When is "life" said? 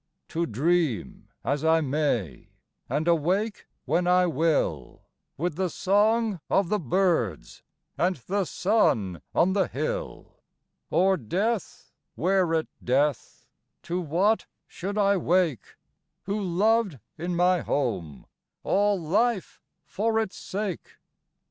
18.99-19.61